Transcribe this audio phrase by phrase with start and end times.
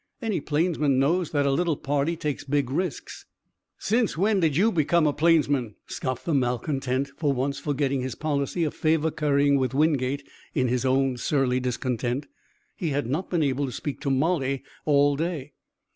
[0.19, 3.27] Any plainsman knows that a little party takes big risks."
[3.77, 8.63] "Since when did you come a plainsman?" scoffed the malcontent, for once forgetting his policy
[8.63, 12.25] of favor currying with Wingate in his own surly discontent.
[12.75, 15.53] He had not been able to speak to Molly all day.